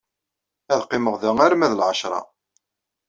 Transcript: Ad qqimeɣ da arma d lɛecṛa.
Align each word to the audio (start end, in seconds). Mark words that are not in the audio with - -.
Ad 0.73 0.79
qqimeɣ 0.83 1.15
da 1.21 1.29
arma 1.45 1.67
d 1.71 1.73
lɛecṛa. 1.79 2.21